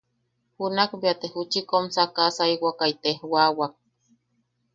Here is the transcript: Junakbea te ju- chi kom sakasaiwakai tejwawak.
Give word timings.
Junakbea 0.57 1.13
te 1.19 1.25
ju- 1.33 1.49
chi 1.51 1.61
kom 1.69 1.85
sakasaiwakai 1.95 2.93
tejwawak. 3.01 3.73